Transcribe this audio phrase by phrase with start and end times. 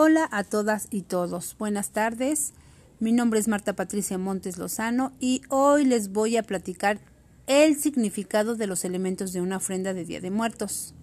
[0.00, 1.56] Hola a todas y todos.
[1.58, 2.52] Buenas tardes.
[3.00, 7.00] Mi nombre es Marta Patricia Montes Lozano y hoy les voy a platicar
[7.48, 10.94] el significado de los elementos de una ofrenda de Día de Muertos.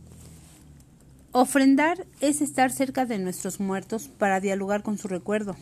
[1.33, 5.57] Ofrendar es estar cerca de nuestros muertos para dialogar con su recuerdo,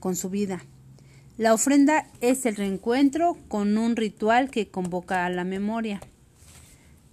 [0.00, 0.64] con su vida.
[1.36, 6.00] La ofrenda es el reencuentro con un ritual que convoca a la memoria.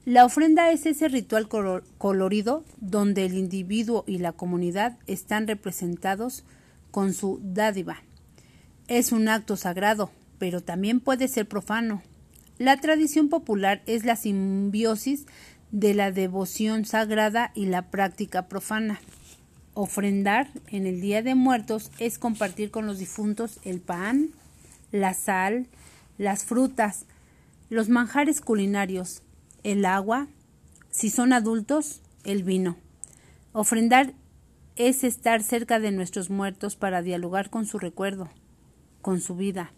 [0.05, 6.43] La ofrenda es ese ritual colorido donde el individuo y la comunidad están representados
[6.89, 8.01] con su dádiva.
[8.87, 10.09] Es un acto sagrado,
[10.39, 12.01] pero también puede ser profano.
[12.57, 15.27] La tradición popular es la simbiosis
[15.71, 18.99] de la devoción sagrada y la práctica profana.
[19.75, 24.29] Ofrendar en el Día de Muertos es compartir con los difuntos el pan,
[24.91, 25.67] la sal,
[26.17, 27.05] las frutas,
[27.69, 29.21] los manjares culinarios,
[29.63, 30.27] el agua,
[30.89, 32.77] si son adultos, el vino.
[33.53, 34.13] Ofrendar
[34.75, 38.29] es estar cerca de nuestros muertos para dialogar con su recuerdo,
[39.01, 39.73] con su vida.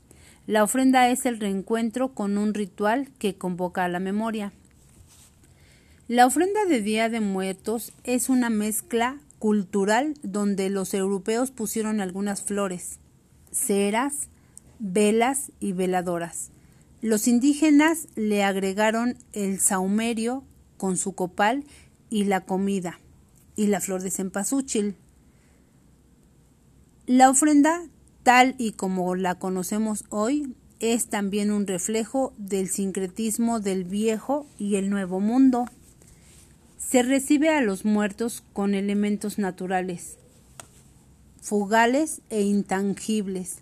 [0.46, 4.54] La ofrenda es el reencuentro con un ritual que convoca a la memoria.
[6.08, 12.44] La ofrenda de Día de Muertos es una mezcla cultural donde los europeos pusieron algunas
[12.44, 13.00] flores,
[13.52, 14.30] ceras,
[14.80, 16.53] velas y veladoras.
[17.04, 20.46] Los indígenas le agregaron el saumerio
[20.78, 21.66] con su copal
[22.10, 22.98] y la comida
[23.58, 24.96] y la flor de cempasúchil.
[27.06, 27.84] La ofrenda,
[28.24, 34.78] tal y como la conocemos hoy, es también un reflejo del sincretismo del viejo y
[34.78, 35.66] el nuevo mundo.
[36.78, 40.20] Se recibe a los muertos con elementos naturales,
[41.42, 43.58] fugales e intangibles,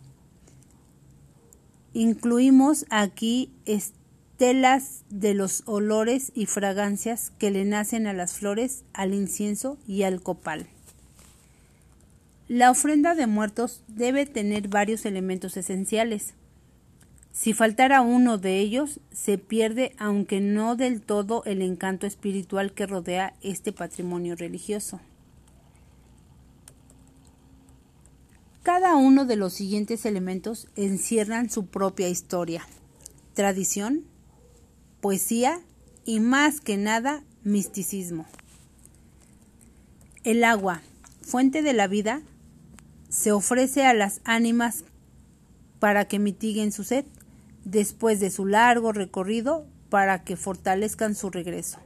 [1.94, 9.14] Incluimos aquí estelas de los olores y fragancias que le nacen a las flores, al
[9.14, 10.68] incienso y al copal.
[12.48, 16.34] La ofrenda de muertos debe tener varios elementos esenciales.
[17.34, 22.88] Si faltara uno de ellos, se pierde, aunque no del todo, el encanto espiritual que
[22.88, 25.00] rodea este patrimonio religioso.
[28.64, 32.68] Cada uno de los siguientes elementos encierran su propia historia,
[33.34, 34.06] tradición,
[35.02, 35.60] poesía
[36.06, 38.28] y más que nada misticismo.
[40.24, 40.84] El agua,
[41.24, 42.22] fuente de la vida,
[43.10, 44.84] se ofrece a las ánimas
[45.80, 47.06] para que mitiguen su sed
[47.66, 51.80] después de su largo recorrido para que fortalezcan su regreso.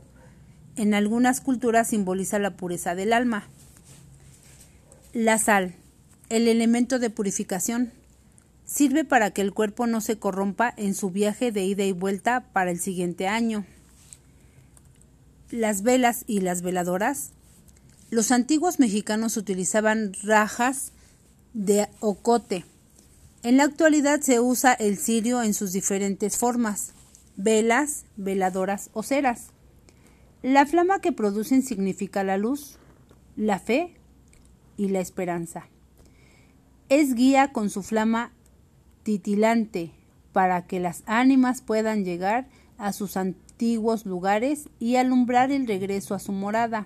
[0.75, 3.47] En algunas culturas simboliza la pureza del alma.
[5.13, 5.75] La sal,
[6.29, 7.91] el elemento de purificación.
[8.65, 12.45] Sirve para que el cuerpo no se corrompa en su viaje de ida y vuelta
[12.51, 13.65] para el siguiente año.
[15.51, 17.31] Las velas y las veladoras.
[18.09, 20.91] Los antiguos mexicanos utilizaban rajas
[21.53, 22.65] de ocote.
[23.43, 26.93] En la actualidad se usa el cirio en sus diferentes formas,
[27.35, 29.51] velas, veladoras o ceras.
[30.41, 32.77] La flama que producen significa la luz,
[33.35, 33.93] la fe
[34.77, 35.67] y la esperanza.
[36.87, 38.31] Es guía con su flama
[39.01, 39.89] titilante
[40.33, 42.47] para que las ánimas puedan llegar
[42.77, 46.85] a sus antiguos lugares y alumbrar el regreso a su morada.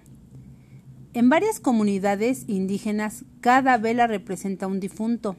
[1.14, 5.36] En varias comunidades indígenas cada vela representa un difunto,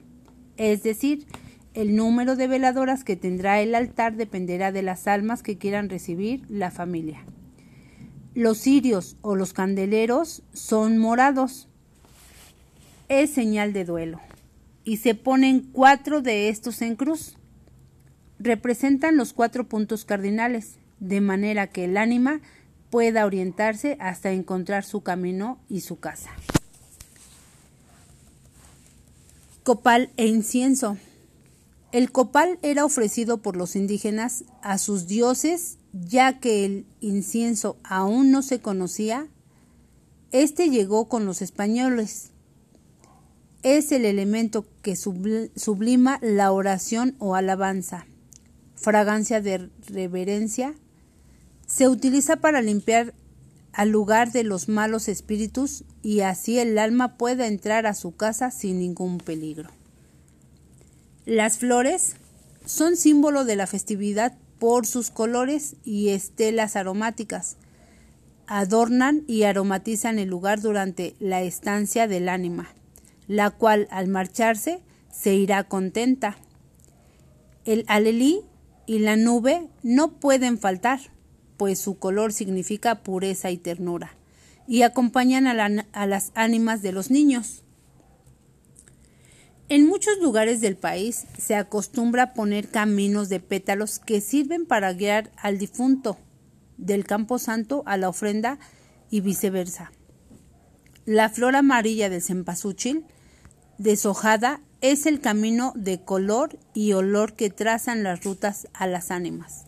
[0.59, 1.27] es decir,
[1.73, 6.45] el número de veladoras que tendrá el altar dependerá de las almas que quieran recibir
[6.51, 7.25] la familia.
[8.35, 11.67] Los cirios o los candeleros son morados.
[13.09, 14.21] Es señal de duelo
[14.85, 17.37] y se ponen cuatro de estos en cruz.
[18.39, 22.41] Representan los cuatro puntos cardinales, de manera que el ánima
[22.91, 26.31] pueda orientarse hasta encontrar su camino y su casa.
[29.63, 30.97] Copal e incienso.
[31.93, 38.31] El copal era ofrecido por los indígenas a sus dioses, ya que el incienso aún
[38.31, 39.27] no se conocía.
[40.33, 42.31] Este llegó con los españoles
[43.63, 48.07] es el elemento que sublima la oración o alabanza.
[48.75, 50.75] Fragancia de reverencia.
[51.67, 53.15] Se utiliza para limpiar
[53.73, 58.51] al lugar de los malos espíritus y así el alma pueda entrar a su casa
[58.51, 59.71] sin ningún peligro.
[61.27, 62.17] Las flores
[62.65, 67.57] son símbolo de la festividad por sus colores y estelas aromáticas.
[68.47, 72.75] Adornan y aromatizan el lugar durante la estancia del ánima
[73.31, 76.37] la cual al marcharse se irá contenta.
[77.65, 78.41] El alelí
[78.87, 80.99] y la nube no pueden faltar,
[81.57, 84.17] pues su color significa pureza y ternura,
[84.67, 87.63] y acompañan a, las ánimas de los niños.
[89.69, 95.31] En muchos lugares del país se acostumbra poner caminos de pétalos que sirven para guiar
[95.37, 96.19] al difunto
[96.79, 98.59] del campo santo a la ofrenda
[99.09, 99.93] y viceversa.
[101.07, 103.05] La flor amarilla del cempasúchil
[103.81, 109.65] deshojada es el camino de color y olor que trazan las rutas a las ánimas.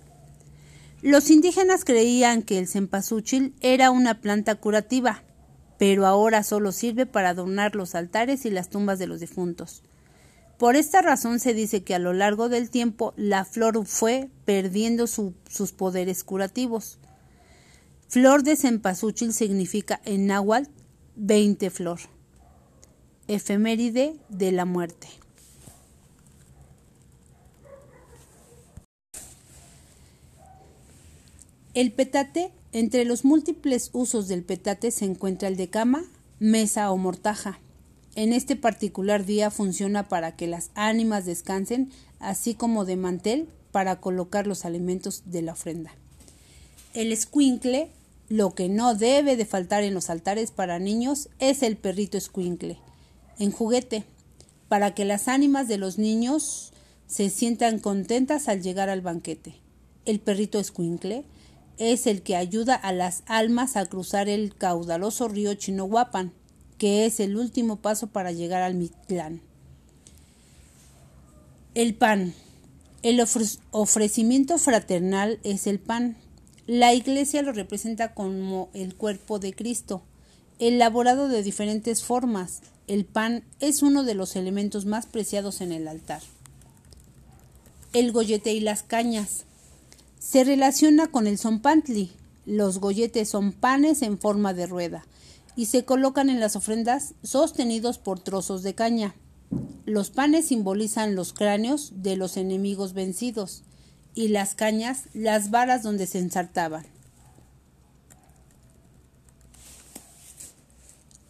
[1.00, 5.23] Los indígenas creían que el cempasúchil era una planta curativa,
[5.79, 9.82] pero ahora solo sirve para adornar los altares y las tumbas de los difuntos.
[10.59, 15.06] Por esta razón se dice que a lo largo del tiempo la flor fue perdiendo
[15.06, 16.99] sus poderes curativos.
[18.09, 20.70] Flor de cempasúchil significa en náhuatl
[21.17, 22.00] 20 flor.
[23.29, 25.09] Efeméride de la muerte.
[31.75, 36.05] El petate, entre los múltiples usos del petate se encuentra el de cama,
[36.39, 37.61] mesa o mortaja.
[38.15, 44.01] En este particular día funciona para que las ánimas descansen, así como de mantel para
[44.01, 45.93] colocar los alimentos de la ofrenda.
[46.93, 47.91] El escuincle,
[48.29, 52.79] lo que no debe de faltar en los altares para niños, es el perrito escuincle,
[53.43, 54.05] en juguete,
[54.69, 56.73] para que las ánimas de los niños
[57.06, 59.55] se sientan contentas al llegar al banquete.
[60.05, 61.25] El perrito escuincle
[61.79, 66.33] es el que ayuda a las almas a cruzar el caudaloso río Chinohuapan
[66.83, 69.41] que es el último paso para llegar al Mictlán.
[71.77, 72.35] El pan.
[73.03, 73.25] El
[73.71, 76.17] ofrecimiento fraternal es el pan.
[76.67, 80.03] La iglesia lo representa como el cuerpo de Cristo,
[80.69, 82.61] elaborado de diferentes formas.
[82.87, 86.23] El pan es uno de los elementos más preciados en el altar.
[87.93, 89.44] El gollete y las cañas.
[90.20, 92.12] Se relaciona con el zompantli.
[92.47, 95.05] Los golletes son panes en forma de rueda
[95.56, 99.17] y se colocan en las ofrendas sostenidos por trozos de caña.
[99.85, 103.64] Los panes simbolizan los cráneos de los enemigos vencidos
[104.14, 106.92] y las cañas las varas donde se ensartaban.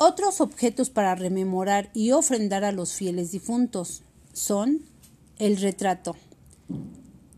[0.04, 4.02] Otros objetos para rememorar y ofrendar a los fieles difuntos
[4.32, 4.82] son
[5.38, 6.16] el retrato.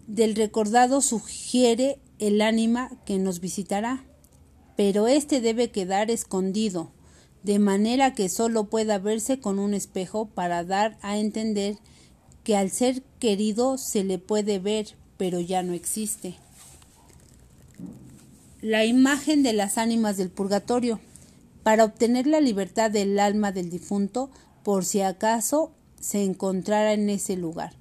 [0.07, 4.07] Del recordado sugiere el ánima que nos visitará
[4.77, 6.91] pero éste debe quedar escondido,
[7.43, 11.77] de manera que sólo pueda verse con un espejo para dar a entender
[12.45, 16.37] que al ser querido se le puede ver, pero ya no existe.
[18.63, 20.99] La imagen de las ánimas del purgatorio,
[21.65, 24.31] para obtener la libertad del alma del difunto,
[24.63, 27.73] por si acaso se encontrara en ese lugar,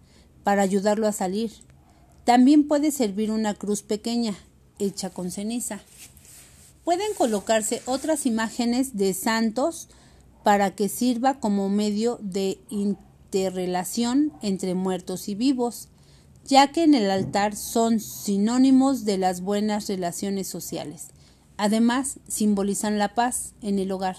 [0.44, 1.51] para ayudarlo a salir.
[2.24, 4.35] También puede servir una cruz pequeña,
[4.80, 5.81] hecha con ceniza.
[6.85, 9.89] Pueden colocarse otras imágenes de santos
[10.44, 15.89] para que sirva como medio de interrelación entre muertos y vivos,
[16.45, 21.07] ya que en el altar son sinónimos de las buenas relaciones sociales.
[21.57, 24.17] Además, simbolizan la paz en el hogar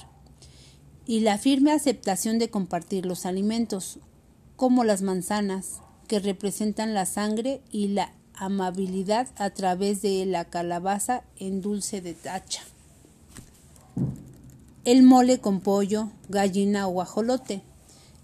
[1.06, 3.98] y la firme aceptación de compartir los alimentos,
[4.56, 11.22] como las manzanas, que representan la sangre y la amabilidad a través de la calabaza
[11.38, 12.62] en dulce de tacha.
[14.84, 17.62] El mole con pollo, gallina o guajolote.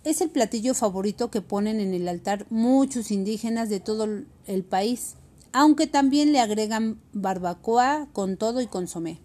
[0.04, 4.06] Es el platillo favorito que ponen en el altar muchos indígenas de todo
[4.46, 5.14] el país,
[5.52, 9.20] aunque también le agregan barbacoa con todo y consomé.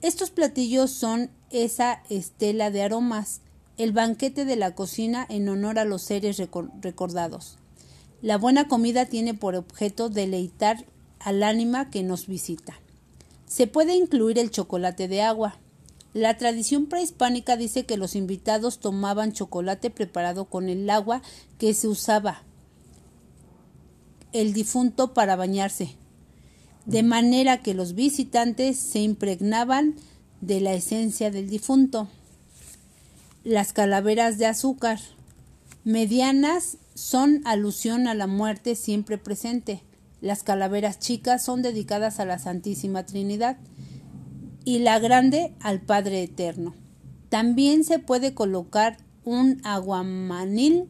[0.00, 3.40] Estos platillos son esa estela de aromas,
[3.76, 6.40] el banquete de la cocina en honor a los seres
[6.80, 7.58] recordados.
[8.20, 10.84] La buena comida tiene por objeto deleitar
[11.18, 12.74] al ánima que nos visita.
[13.46, 15.58] Se puede incluir el chocolate de agua.
[16.14, 21.22] La tradición prehispánica dice que los invitados tomaban chocolate preparado con el agua
[21.58, 22.42] que se usaba
[24.32, 25.96] el difunto para bañarse,
[26.86, 29.96] de manera que los visitantes se impregnaban
[30.40, 32.08] de la esencia del difunto.
[33.44, 35.00] Las calaveras de azúcar
[35.84, 39.82] medianas son alusión a la muerte siempre presente.
[40.20, 43.56] Las calaveras chicas son dedicadas a la Santísima Trinidad
[44.64, 46.74] y la grande al Padre Eterno.
[47.28, 50.88] También se puede colocar un aguamanil,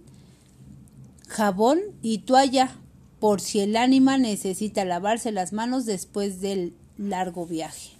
[1.28, 2.76] jabón y toalla
[3.22, 7.90] por si el ánima necesita lavarse las manos después del largo viaje.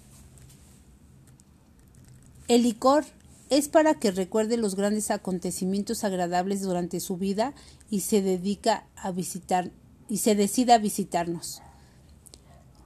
[2.49, 3.05] El licor
[3.49, 7.53] es para que recuerde los grandes acontecimientos agradables durante su vida
[7.89, 9.71] y se dedica a visitar
[10.09, 11.61] y se decida a visitarnos.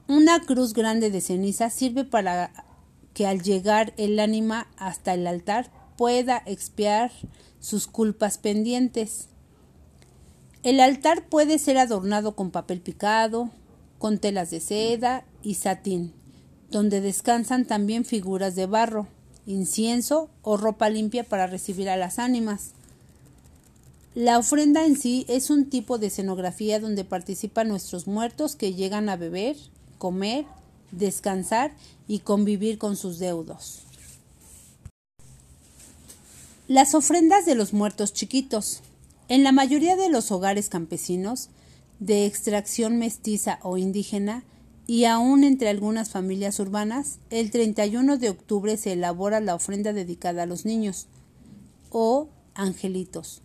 [0.08, 2.52] Una cruz grande de ceniza sirve para
[3.16, 7.12] que al llegar el ánima hasta el altar pueda expiar
[7.60, 9.28] sus culpas pendientes.
[10.68, 13.50] El altar puede ser adornado con papel picado,
[14.00, 16.12] con telas de seda y satín,
[16.70, 19.08] donde descansan también figuras de barro,
[19.46, 22.72] incienso o ropa limpia para recibir a las ánimas.
[24.14, 29.08] La ofrenda en sí es un tipo de escenografía donde participan nuestros muertos que llegan
[29.08, 29.56] a beber,
[29.98, 30.44] comer,
[30.92, 31.72] descansar
[32.10, 33.84] y convivir con sus deudos.
[36.68, 38.82] Las ofrendas de los muertos chiquitos.
[39.30, 41.50] En la mayoría de los hogares campesinos,
[42.00, 44.44] de extracción mestiza o indígena,
[44.86, 50.44] y aún entre algunas familias urbanas, el 31 de octubre se elabora la ofrenda dedicada
[50.44, 51.08] a los niños
[51.90, 53.42] o angelitos.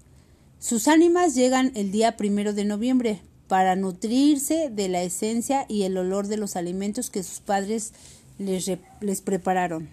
[0.61, 5.97] Sus ánimas llegan el día primero de noviembre para nutrirse de la esencia y el
[5.97, 7.93] olor de los alimentos que sus padres
[8.39, 8.71] les,
[9.01, 9.89] les prepararon.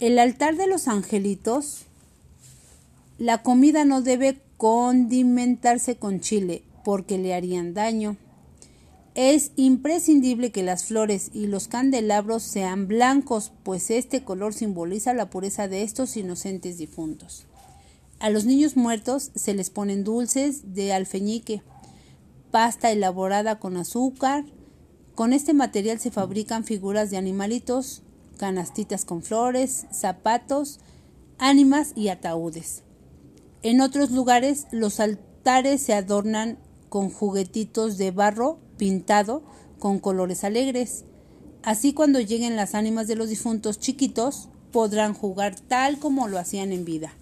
[0.00, 1.82] El altar de los angelitos,
[3.18, 8.16] la comida no debe condimentarse con chile porque le harían daño.
[9.14, 15.28] Es imprescindible que las flores y los candelabros sean blancos, pues este color simboliza la
[15.28, 17.44] pureza de estos inocentes difuntos.
[18.20, 21.60] A los niños muertos se les ponen dulces de alfeñique,
[22.50, 24.46] pasta elaborada con azúcar.
[25.14, 28.00] Con este material se fabrican figuras de animalitos,
[28.38, 30.80] canastitas con flores, zapatos,
[31.36, 32.83] ánimas y ataúdes.
[33.64, 36.58] En otros lugares los altares se adornan
[36.90, 39.42] con juguetitos de barro pintado
[39.78, 41.04] con colores alegres.
[41.62, 46.72] Así cuando lleguen las ánimas de los difuntos chiquitos podrán jugar tal como lo hacían
[46.72, 47.14] en vida.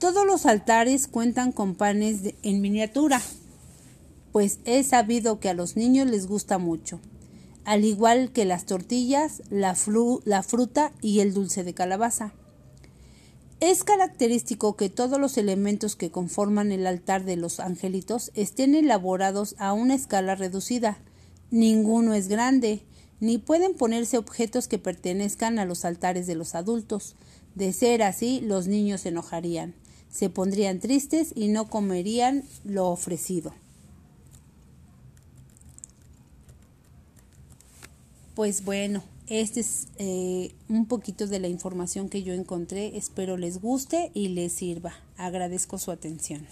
[0.00, 3.20] Todos los altares cuentan con panes en miniatura,
[4.32, 7.00] pues he sabido que a los niños les gusta mucho,
[7.66, 9.76] al igual que las tortillas, la,
[10.24, 12.32] la fruta y el dulce de calabaza.
[13.60, 19.56] Es característico que todos los elementos que conforman el altar de los angelitos estén elaborados
[19.58, 20.98] a una escala reducida.
[21.50, 22.82] Ninguno es grande,
[23.18, 27.16] ni pueden ponerse objetos que pertenezcan a los altares de los adultos.
[27.56, 29.74] De ser así, los niños se enojarían,
[30.08, 33.52] se pondrían tristes y no comerían lo ofrecido.
[38.36, 42.96] Pues bueno, este es eh, un poquito de la información que yo encontré.
[42.96, 44.94] Espero les guste y les sirva.
[45.16, 46.46] Agradezco su atención.